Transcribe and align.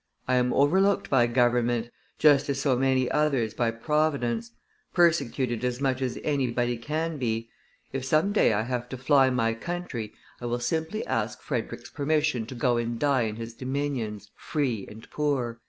I 0.27 0.33
am 0.33 0.51
overlooked 0.51 1.11
by 1.11 1.27
government, 1.27 1.91
just 2.17 2.49
as 2.49 2.59
so 2.59 2.75
many 2.75 3.07
others 3.11 3.53
by 3.53 3.69
Providence; 3.69 4.49
persecuted 4.95 5.63
as 5.63 5.79
much 5.79 6.01
as 6.01 6.17
anybody 6.23 6.75
can 6.75 7.17
be, 7.19 7.51
if 7.93 8.03
some 8.03 8.31
day 8.33 8.51
I 8.51 8.63
have 8.63 8.89
to 8.89 8.97
fly 8.97 9.29
my 9.29 9.53
country, 9.53 10.11
I 10.41 10.47
will 10.47 10.59
simply 10.59 11.05
ask 11.05 11.39
Frederick's 11.43 11.91
permission 11.91 12.47
to 12.47 12.55
go 12.55 12.77
and 12.77 12.97
die 12.97 13.25
in 13.29 13.35
his 13.35 13.53
dominions, 13.53 14.31
free 14.35 14.87
and 14.89 15.07
poor." 15.11 15.59